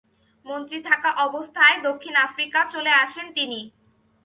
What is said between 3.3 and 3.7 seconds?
তিনি।